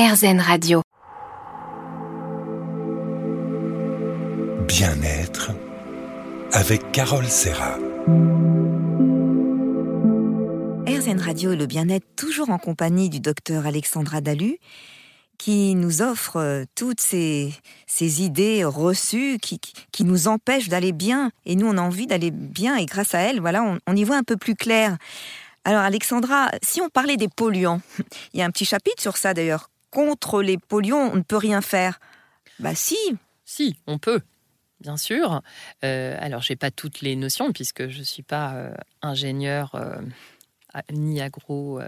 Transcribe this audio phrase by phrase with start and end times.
[0.00, 0.80] RZN Radio.
[4.66, 5.50] Bien-être
[6.52, 7.76] avec Carole Serra.
[10.86, 14.56] RZN Radio et le bien-être, toujours en compagnie du docteur Alexandra Dalu,
[15.36, 17.52] qui nous offre euh, toutes ces,
[17.86, 19.60] ces idées reçues qui,
[19.92, 21.30] qui nous empêchent d'aller bien.
[21.44, 24.04] Et nous, on a envie d'aller bien et grâce à elle, voilà, on, on y
[24.04, 24.96] voit un peu plus clair.
[25.66, 27.82] Alors Alexandra, si on parlait des polluants,
[28.32, 29.68] il y a un petit chapitre sur ça d'ailleurs.
[29.90, 32.00] Contre les polluants, on ne peut rien faire.
[32.58, 32.96] Bah si.
[33.44, 34.20] Si, on peut
[34.80, 35.42] bien sûr.
[35.84, 40.00] Euh, alors, j'ai pas toutes les notions puisque je suis pas euh, ingénieur euh,
[40.92, 41.80] ni agro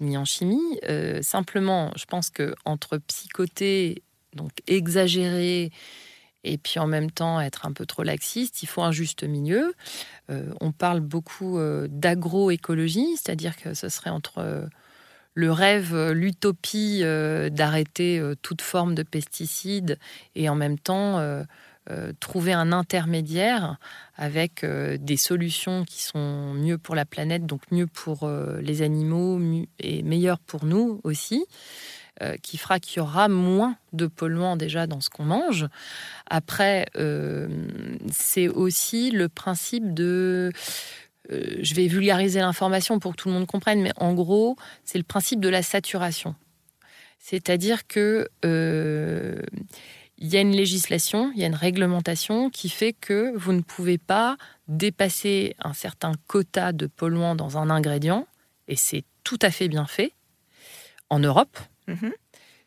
[0.00, 0.78] ni en chimie.
[1.22, 4.02] simplement, je pense que entre psychoter,
[4.34, 5.70] donc exagérer,
[6.44, 9.74] et puis en même temps être un peu trop laxiste, il faut un juste milieu.
[10.28, 14.68] on parle beaucoup d'agroécologie, c'est-à-dire que ce serait entre
[15.36, 17.02] le rêve, l'utopie
[17.50, 19.98] d'arrêter toute forme de pesticides
[20.34, 21.44] et en même temps
[21.88, 23.76] euh, trouver un intermédiaire
[24.16, 28.82] avec euh, des solutions qui sont mieux pour la planète, donc mieux pour euh, les
[28.82, 29.40] animaux
[29.78, 31.46] et meilleures pour nous aussi,
[32.42, 35.66] qui fera qu'il y aura moins de polluants déjà dans ce qu'on mange.
[36.30, 36.86] Après,
[38.10, 40.50] c'est aussi le principe de
[41.30, 45.04] je vais vulgariser l'information pour que tout le monde comprenne, mais en gros, c'est le
[45.04, 46.34] principe de la saturation.
[47.18, 48.28] C'est-à-dire que
[50.18, 53.60] il y a une législation, il y a une réglementation qui fait que vous ne
[53.60, 58.26] pouvez pas dépasser un certain quota de polluants dans un ingrédient,
[58.68, 60.12] et c'est tout à fait bien fait
[61.10, 61.58] en Europe.
[61.86, 62.12] Mhm.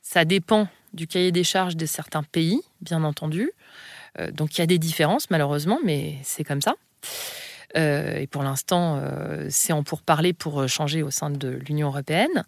[0.02, 3.52] Ça dépend du cahier des charges de certains pays, bien entendu.
[4.20, 6.76] Euh, donc il y a des différences, malheureusement, mais c'est comme ça.
[7.78, 12.46] Euh, et pour l'instant, euh, c'est en pourparler pour changer au sein de l'Union européenne.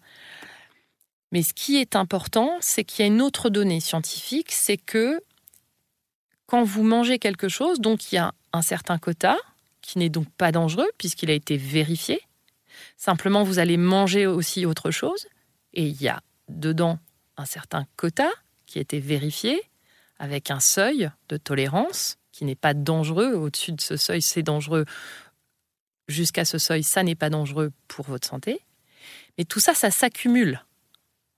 [1.30, 5.22] Mais ce qui est important, c'est qu'il y a une autre donnée scientifique, c'est que
[6.46, 9.38] quand vous mangez quelque chose, donc il y a un certain quota,
[9.80, 12.20] qui n'est donc pas dangereux puisqu'il a été vérifié.
[12.96, 15.26] Simplement, vous allez manger aussi autre chose,
[15.74, 16.98] et il y a dedans
[17.36, 18.30] un certain quota
[18.66, 19.60] qui a été vérifié
[20.18, 23.34] avec un seuil de tolérance qui n'est pas dangereux.
[23.34, 24.84] Au-dessus de ce seuil, c'est dangereux.
[26.08, 28.60] Jusqu'à ce seuil, ça n'est pas dangereux pour votre santé.
[29.38, 30.64] Mais tout ça, ça s'accumule.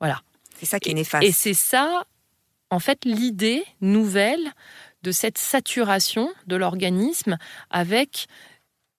[0.01, 0.23] Voilà.
[0.57, 1.23] C'est ça qui est néfaste.
[1.23, 2.07] Et, c'est ça,
[2.71, 4.51] en fait, l'idée nouvelle
[5.03, 7.37] de cette saturation de l'organisme
[7.69, 8.27] avec,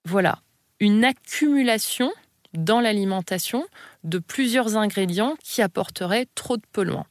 [0.04, 0.38] voilà,
[0.78, 2.12] une accumulation
[2.54, 3.66] dans l'alimentation
[4.04, 7.06] de plusieurs ingrédients qui apporteraient trop de polluants.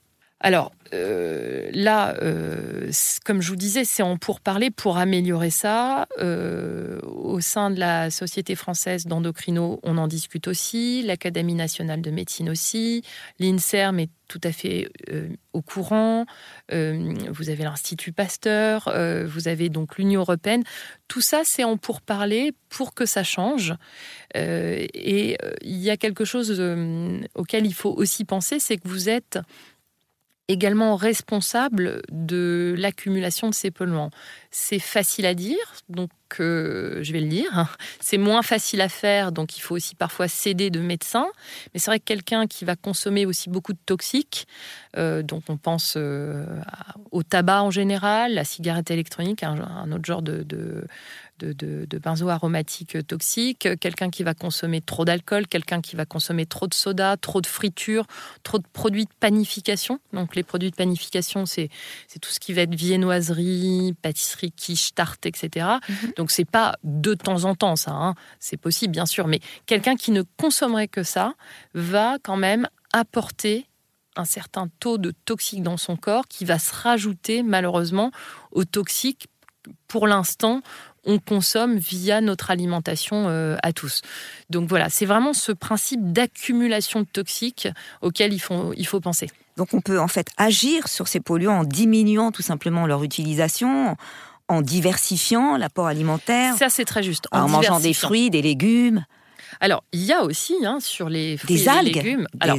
[0.46, 2.92] Alors euh, là, euh,
[3.26, 6.08] comme je vous disais, c'est en pourparler pour améliorer ça.
[6.20, 12.12] Euh, au sein de la Société française d'endocrino, on en discute aussi, l'Académie nationale de
[12.12, 13.02] médecine aussi,
[13.40, 14.90] l'INSERM est tout à fait
[15.54, 16.26] au courant,
[16.72, 18.92] vous avez l'Institut Pasteur,
[19.28, 20.64] vous avez donc l'Union européenne.
[21.08, 23.76] Tout ça, c'est en pourparler pour que ça change.
[24.34, 26.60] et il y a quelque chose
[27.36, 29.38] auquel il faut aussi penser, c'est que vous êtes
[30.48, 34.12] également responsable de l'accumulation de ces polluants.
[34.52, 35.58] C'est facile à dire,
[35.90, 37.50] donc euh, je vais le dire.
[37.58, 37.68] Hein.
[38.00, 41.28] C'est moins facile à faire, donc il faut aussi parfois céder de médecins.
[41.74, 44.48] Mais c'est vrai que quelqu'un qui va consommer aussi beaucoup de toxiques,
[44.98, 46.46] euh, donc on pense euh,
[47.12, 50.86] au tabac en général, la cigarette électronique, un, autre genre de,
[51.40, 56.68] de, benzo aromatiques toxiques, quelqu'un qui va consommer trop d'alcool, quelqu'un qui va consommer trop
[56.68, 58.06] de soda, trop de friture,
[58.44, 60.00] trop de produits de panification.
[60.14, 61.70] Donc les produits de panification, c'est
[62.22, 65.68] tout ce qui va être viennoiserie, pâtisserie, quiche, tarte, etc.
[65.88, 66.14] Mhm.
[66.18, 68.16] Donc c'est pas de temps en temps ça, hein.
[68.40, 71.34] c'est possible bien sûr, mais quelqu'un qui ne consommerait que ça
[71.74, 73.68] va quand même apporter
[74.16, 78.12] un certain taux de toxiques dans son corps qui va se rajouter malheureusement
[78.52, 79.28] aux toxiques
[79.88, 80.62] pour l'instant
[81.06, 84.02] on consomme via notre alimentation euh, à tous.
[84.50, 87.68] Donc voilà, c'est vraiment ce principe d'accumulation de toxiques
[88.02, 89.30] auquel il faut, il faut penser.
[89.58, 93.96] Donc on peut en fait agir sur ces polluants en diminuant tout simplement leur utilisation,
[94.48, 96.58] en diversifiant l'apport alimentaire.
[96.58, 97.28] Ça c'est très juste.
[97.32, 99.06] En, mangeant des fruits, des légumes.
[99.62, 102.28] Alors il y a aussi hein, sur les fruits des et algues, les légumes.
[102.40, 102.58] Alors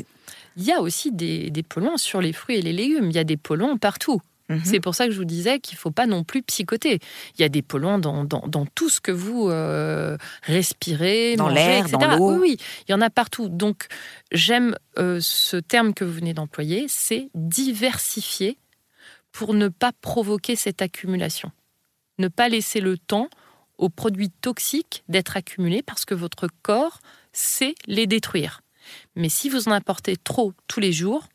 [0.57, 3.11] il y a aussi des, des polluants sur les fruits et les légumes.
[3.11, 4.23] Il y a des polluants partout.
[4.49, 4.61] Mhm.
[4.65, 7.01] C'est pour ça que je vous disais qu'il ne faut pas non plus psychoter.
[7.37, 11.89] Il y a des polluants dans, dans, tout ce que vous euh, respirez, dans l'air,
[11.89, 12.33] dans l'eau.
[12.35, 12.57] Oui, oui,
[12.89, 13.49] il y en a partout.
[13.49, 13.87] Donc,
[14.31, 18.59] j'aime euh, ce terme que vous venez d'employer, c'est diversifier
[19.33, 21.51] pour ne pas provoquer cette accumulation.
[22.19, 23.29] Ne pas laisser le temps
[23.79, 27.01] aux produits toxiques d'être accumulés parce que votre corps
[27.33, 28.63] sait les détruire.
[29.17, 31.29] Mais si vous en apportez trop tous les jours,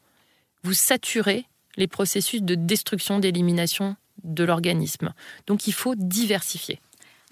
[0.63, 1.45] vous saturez
[1.77, 5.13] les processus de destruction, d'élimination de l'organisme.
[5.47, 6.79] Donc il faut diversifier.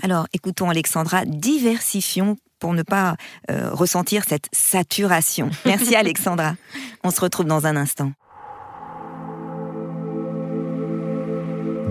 [0.02, 3.16] Alors écoutons Alexandra, diversifions pour ne pas
[3.50, 5.50] euh, ressentir cette saturation.
[5.66, 6.56] Merci Alexandra.
[7.04, 8.12] On se retrouve dans un instant.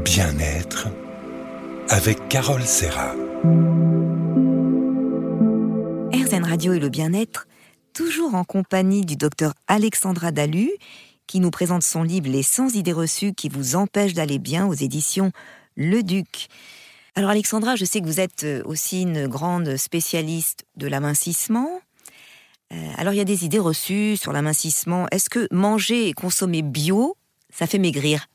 [0.04, 0.88] Bien-être
[1.88, 3.14] avec Carole Serra.
[6.12, 7.46] RZN Radio et le bien-être,
[7.94, 10.70] toujours en compagnie du docteur Alexandra Dalu,
[11.28, 14.72] qui nous présente son livre Les 100 idées reçues qui vous empêchent d'aller bien aux
[14.72, 15.30] éditions
[15.76, 16.48] Le Duc.
[17.14, 21.80] Alors Alexandra, je sais que vous êtes euh, aussi une grande spécialiste de l'amincissement.
[22.72, 25.06] Euh, alors il y a des idées reçues sur l'amincissement.
[25.10, 27.16] Est-ce que manger et consommer bio,
[27.50, 28.26] ça fait maigrir?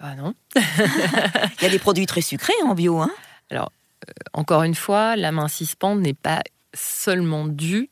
[0.00, 0.34] Bah non.
[0.54, 3.12] Il y a des produits très sucrés en bio, hein
[3.50, 3.70] Alors,
[4.08, 6.42] euh, encore une fois, l'amincissement n'est pas
[6.74, 7.90] seulement dû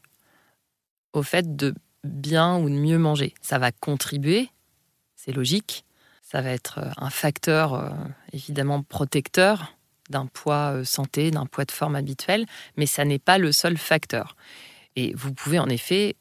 [1.13, 1.75] au fait de
[2.05, 3.35] bien ou de mieux manger.
[3.41, 4.51] Ça va contribuer,
[5.17, 5.85] c'est logique.
[6.23, 7.91] Ça va être euh, un facteur euh,
[8.33, 9.75] évidemment protecteur
[10.11, 13.77] d'un poids euh, santé, d'un poids de forme habituel, mais ça n'est pas le seul
[13.77, 14.37] facteur.
[14.95, 16.17] Et vous pouvez en effet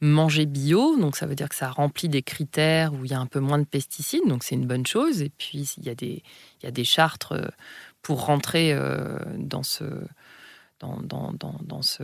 [0.00, 3.20] manger bio, donc ça veut dire que ça remplit des critères où il y a
[3.20, 5.22] un peu moins de pesticides, donc c'est une bonne chose.
[5.22, 6.22] Et puis il y a des,
[6.60, 7.52] il y a des chartres
[8.00, 8.76] pour rentrer
[9.36, 9.84] dans ce
[10.82, 12.02] dans, ce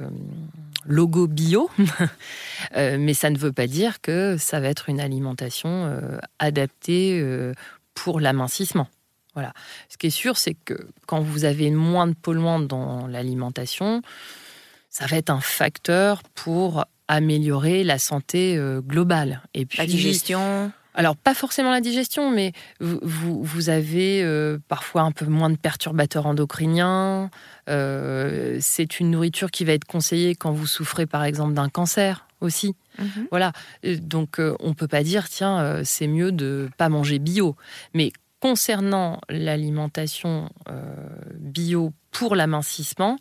[0.84, 1.70] logo bio,
[2.76, 7.18] euh, mais ça ne veut pas dire que ça va être une alimentation euh, adaptée
[7.20, 7.54] euh,
[7.94, 8.88] pour l'amincissement.
[9.34, 9.52] Voilà.
[9.88, 14.02] Ce qui est sûr, c'est que quand vous avez moins de polluants dans l'alimentation,
[14.90, 19.42] ça va être un facteur pour améliorer la santé globale.
[19.54, 25.02] Et puis, la digestion alors, pas forcément la digestion, mais vous, vous avez euh, parfois
[25.02, 27.30] un peu moins de perturbateurs endocriniens.
[27.68, 32.26] Euh, c'est une nourriture qui va être conseillée quand vous souffrez, par exemple, d'un cancer
[32.40, 32.74] aussi.
[32.98, 33.28] Mhm.
[33.30, 33.52] Voilà.
[33.84, 37.54] Donc, euh, on ne peut pas dire, tiens, c'est mieux de pas manger bio.
[37.94, 40.50] Mais concernant l'alimentation
[41.34, 43.18] bio pour l'amincissement,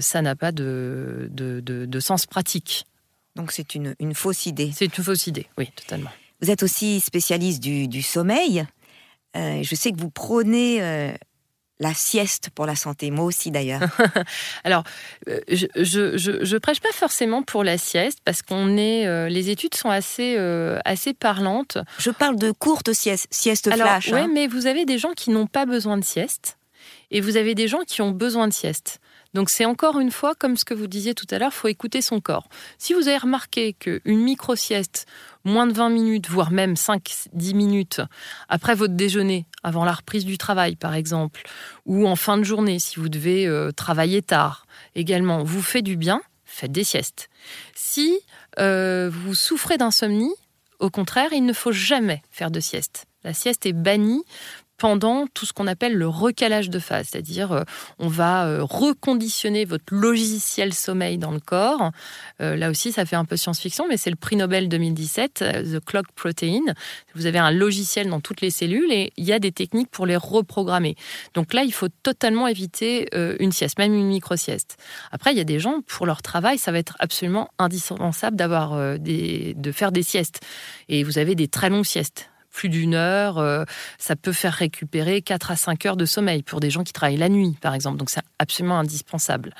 [0.00, 2.84] ça n'a pas de, de, sens pratique.
[3.36, 4.72] Donc, c'est une, une fausse idée.
[4.74, 6.10] C'est une fausse idée, oui, totalement.
[6.40, 8.66] Vous êtes aussi spécialiste du, sommeil.
[9.36, 11.12] Euh, je sais que vous prônez euh,
[11.78, 13.82] la sieste pour la santé, moi aussi d'ailleurs.
[14.64, 14.84] Alors,
[15.28, 15.66] euh, je,
[16.16, 20.36] je, prêche pas forcément pour la sieste parce qu'on est, les études sont assez,
[20.84, 21.78] assez parlantes.
[21.98, 24.10] Je parle de courte sieste, sieste flash.
[24.12, 24.30] Oui, hein.
[24.32, 26.58] mais vous avez des gens qui n'ont pas besoin de sieste
[27.10, 29.00] et vous avez des gens qui ont besoin de sieste.
[29.36, 32.00] Donc c'est encore une fois, comme ce que vous disiez tout à l'heure, faut écouter
[32.00, 32.48] son corps.
[32.78, 35.04] Si vous avez remarqué qu'une micro-sieste,
[35.44, 38.00] moins de 20 minutes, voire même 5-10 minutes
[38.48, 41.42] après votre déjeuner, avant la reprise du travail par exemple,
[41.84, 45.98] ou en fin de journée si vous devez euh, travailler tard, également, vous fait du
[45.98, 47.28] bien, faites des siestes.
[47.74, 48.18] Si
[48.58, 50.32] euh, vous souffrez d'insomnie,
[50.78, 53.04] au contraire, il ne faut jamais faire de sieste.
[53.22, 54.24] La sieste est bannie
[54.78, 57.62] pendant tout ce qu'on appelle le recalage de phase, c'est-à-dire euh,
[57.98, 61.90] on va euh, reconditionner votre logiciel sommeil dans le corps.
[62.40, 65.84] Euh, là aussi, ça fait un peu science-fiction, mais c'est le prix Nobel 2017, The
[65.84, 66.60] Clock Protein.
[67.14, 70.06] Vous avez un logiciel dans toutes les cellules et il y a des techniques pour
[70.06, 70.96] les reprogrammer.
[71.34, 73.08] Donc là, il faut totalement éviter
[73.40, 74.76] une sieste, même une micro-sieste.
[75.12, 78.98] Après, il y a des gens, pour leur travail, ça va être absolument indispensable d'avoir
[78.98, 80.40] de faire des siestes.
[80.88, 83.38] Et vous avez des très longues siestes plus d'une heure.
[83.38, 83.64] Euh,
[83.98, 87.18] ça peut faire récupérer 4 à 5 heures de sommeil pour des gens qui travaillent
[87.18, 87.98] la nuit, par exemple.
[87.98, 89.52] Donc c'est absolument indispensable.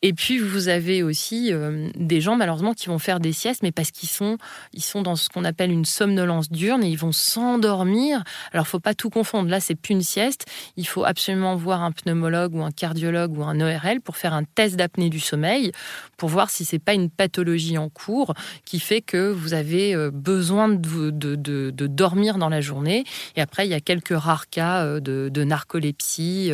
[0.00, 3.72] Et puis vous avez aussi euh, des gens malheureusement qui vont faire des siestes, mais
[3.72, 4.38] parce qu'ils sont,
[4.72, 8.22] ils sont dans ce qu'on appelle une somnolence diurne et ils vont s'endormir.
[8.52, 9.50] Alors faut pas tout confondre.
[9.50, 10.46] Là c'est plus une sieste.
[10.76, 14.44] Il faut absolument voir un pneumologue ou un cardiologue ou un ORL pour faire un
[14.44, 15.72] test d'apnée du sommeil
[16.16, 20.12] pour voir si c'est pas une pathologie en cours qui fait que vous avez euh,
[20.12, 23.04] besoin de, de, de, dormir dans la journée.
[23.34, 26.52] Et après il y a quelques rares cas euh, de, narcolepsie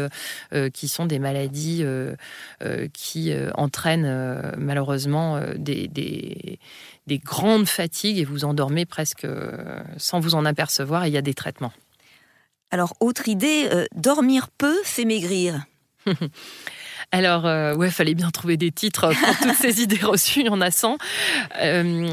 [0.73, 1.85] qui sont des maladies
[2.93, 9.27] qui entraîne euh, malheureusement euh, des, des, grandes fatigues et vous endormez presque
[9.99, 11.73] sans vous en apercevoir et il y a des traitements.
[12.71, 15.65] Alors, autre idée, dormir peu fait maigrir.
[17.13, 17.45] Alors,
[17.77, 20.71] ouais, fallait bien trouver des titres pour toutes ces idées reçues, il y en a
[20.71, 20.99] 100.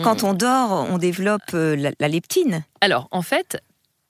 [0.03, 2.63] Quand on dort, on développe la leptine.
[2.81, 3.59] Alors, en fait,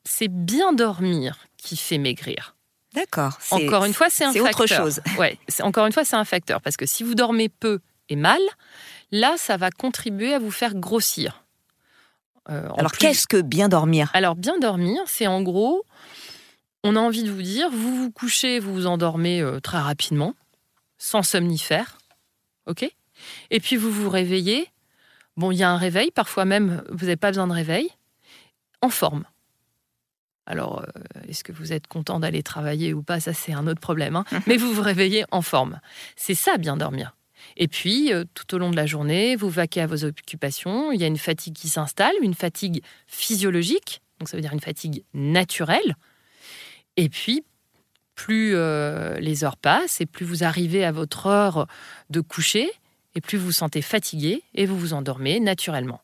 [0.03, 2.55] c'est bien dormir qui fait maigrir.
[2.93, 3.38] D'accord.
[3.51, 5.01] Encore une fois, c'est un autre chose.
[5.17, 7.79] Ouais, encore une fois, c'est un facteur parce que si vous dormez peu
[8.10, 8.41] et mal,
[9.12, 11.43] là, ça va contribuer à vous faire grossir.
[12.50, 14.10] Euh, Alors, qu'est-ce que bien dormir?
[14.13, 15.86] Alors, bien dormir, c'est en gros,
[16.83, 20.33] on a envie de vous dire, vous vous couchez, vous vous endormez euh, très rapidement,
[20.98, 21.98] sans somnifère,
[22.65, 22.91] ok?
[23.51, 24.67] Et puis vous vous réveillez
[25.38, 27.89] Bon, il y a un réveil, parfois même, vous n'avez pas besoin de réveil,
[28.81, 29.24] en forme.
[30.51, 33.22] Alors, euh, est-ce que vous êtes content d'aller travailler ou pas?
[33.22, 34.17] Ça, c'est un autre problème.
[34.17, 34.25] Hein.
[34.48, 35.79] Mais vous vous réveillez en forme.
[36.17, 37.15] C'est ça, bien dormir.
[37.55, 40.91] Et puis, euh, tout au long de la journée, vous vaquez à vos occupations.
[40.91, 44.60] Il y a une fatigue qui s'installe, une fatigue physiologique, donc ça veut dire une
[44.60, 45.96] fatigue naturelle.
[46.98, 47.46] Et puis,
[48.15, 51.65] plus euh, les heures passent et plus vous arrivez à votre heure
[52.10, 52.70] de coucher,
[53.15, 56.01] et plus vous vous sentez fatigué et vous vous endormez naturellement.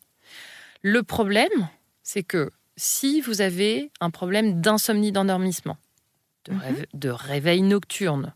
[0.82, 1.68] Le problème,
[2.02, 5.78] c'est que si vous avez un problème d'insomnie d'endormissement,
[6.46, 7.12] de, mhm.
[7.12, 8.34] réveil nocturne,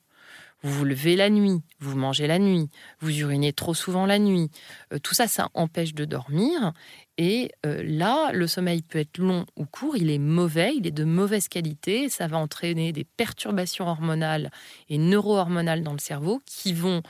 [0.64, 2.70] vous vous levez la nuit, vous mangez la nuit,
[3.00, 4.52] vous urinez trop souvent la nuit,
[4.94, 6.74] euh, tout ça, ça empêche de dormir.
[7.18, 10.92] Et euh, là, le sommeil peut être long ou court, il est mauvais, il est
[10.92, 14.52] de mauvaise qualité, ça va entraîner des perturbations hormonales
[14.90, 17.02] et neurohormonales dans le cerveau qui vont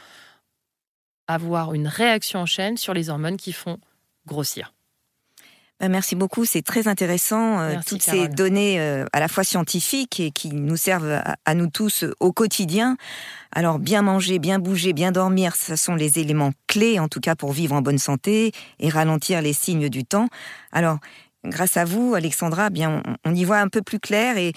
[1.27, 3.79] avoir une réaction en chaîne sur les hormones qui font
[4.25, 4.73] grossir.
[5.81, 10.19] Ben, merci beaucoup, c'est très intéressant, euh, toutes ces données euh, à la fois scientifiques
[10.19, 12.97] et qui nous servent à, nous tous euh, au quotidien.
[13.51, 17.35] Alors bien manger, bien bouger, bien dormir, ce sont les éléments clés en tout cas
[17.35, 20.27] pour vivre en bonne santé et ralentir les signes du temps.
[20.71, 20.99] Alors
[21.45, 24.53] grâce à vous, Alexandra, bien, on, y voit un peu plus clair et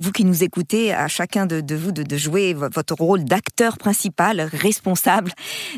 [0.00, 5.32] vous qui nous écoutez, à chacun de, vous de, jouer votre rôle d'acteur principal, responsable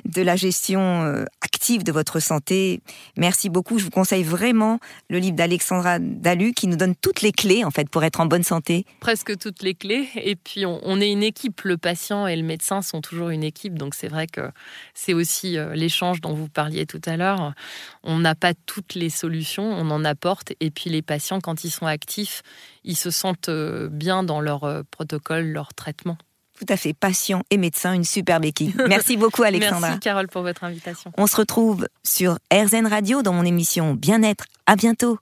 [0.05, 1.25] de la gestion euh,
[1.55, 2.81] active de votre santé.
[3.17, 3.79] Merci beaucoup.
[3.79, 7.71] Je vous conseille vraiment le livre d'Alexandra Dalu qui nous donne toutes les clés en
[7.71, 8.85] fait pour être en bonne santé.
[8.99, 10.09] Presque toutes les clés.
[10.17, 11.61] Et puis on, est une équipe.
[11.63, 13.79] Le patient et le médecin sont toujours une équipe.
[13.79, 14.51] Donc c'est vrai que
[14.95, 17.55] c'est aussi euh, l'échange dont vous parliez tout à l'heure.
[18.03, 20.55] On n'a pas toutes les solutions, on en apporte.
[20.59, 22.43] Et puis les patients, quand ils sont actifs,
[22.83, 26.19] ils se sentent euh, bien dans leur euh, protocole, leur traitement.
[26.59, 28.81] Tout à fait, patient et médecin, une superbe équipe.
[28.89, 29.81] Merci beaucoup Alexandra.
[29.81, 31.13] Merci Carole pour votre invitation.
[31.17, 34.45] On se retrouve sur RZN Radio dans mon émission Bien-être.
[34.67, 35.19] À bientôt.